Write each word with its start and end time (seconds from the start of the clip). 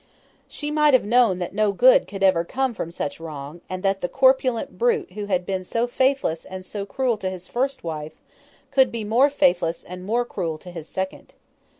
She 0.47 0.71
might 0.71 0.95
have 0.95 1.05
known 1.05 1.37
that 1.37 1.53
no 1.53 1.71
good 1.71 2.07
could 2.07 2.23
ever 2.23 2.43
come 2.43 2.73
from 2.73 2.89
such 2.89 3.19
wrong, 3.19 3.61
and 3.69 3.83
that 3.83 3.99
the 3.99 4.09
corpulent 4.09 4.79
brute 4.79 5.11
who 5.11 5.27
had 5.27 5.45
been 5.45 5.63
so 5.63 5.85
faithless 5.85 6.43
and 6.43 6.65
so 6.65 6.87
cruel 6.87 7.17
to 7.17 7.29
his 7.29 7.47
first 7.47 7.83
wife, 7.83 8.15
could 8.71 8.91
be 8.91 9.03
more 9.03 9.29
faithless 9.29 9.83
and 9.83 10.03
more 10.03 10.25
cruel 10.25 10.57
to 10.57 10.71
his 10.71 10.87
second. 10.87 11.35